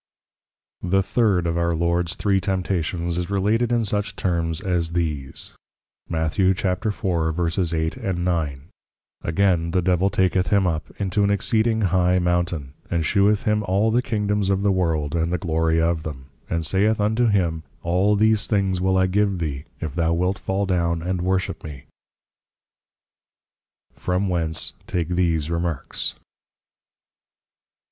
§.The 0.89 1.03
Third 1.03 1.45
of 1.45 1.59
Our 1.59 1.75
Lords 1.75 2.15
Three 2.15 2.41
Temptations, 2.41 3.19
is 3.19 3.29
related 3.29 3.71
in 3.71 3.85
such 3.85 4.15
Terms 4.15 4.59
as 4.59 4.93
these. 4.93 5.51
Matth. 6.09 6.37
4.8, 6.37 8.17
9. 8.17 8.61
_Again 9.23 9.71
the 9.73 9.81
Devil 9.83 10.09
taketh 10.09 10.47
him 10.47 10.65
up, 10.65 10.85
into 10.97 11.23
an 11.23 11.29
exceeding 11.29 11.81
High 11.81 12.17
Mountain, 12.17 12.73
and 12.89 13.05
sheweth 13.05 13.43
him 13.43 13.61
all 13.61 13.91
the 13.91 14.01
Kingdoms 14.01 14.49
of 14.49 14.63
the 14.63 14.71
world, 14.71 15.13
and 15.15 15.31
the 15.31 15.37
glory 15.37 15.79
of 15.79 16.01
them: 16.01 16.31
and 16.49 16.65
saith 16.65 16.99
unto 16.99 17.27
him, 17.27 17.61
all 17.83 18.15
these 18.15 18.47
things 18.47 18.81
will 18.81 18.97
I 18.97 19.05
give 19.05 19.37
thee, 19.37 19.65
if 19.79 19.93
thou 19.93 20.13
wilt 20.13 20.39
fall 20.39 20.65
down 20.65 21.03
and 21.03 21.21
Worship 21.21 21.63
me._ 21.63 21.83
From 23.95 24.29
whence 24.29 24.73
take 24.87 25.09
these 25.09 25.51
Remarks. 25.51 26.15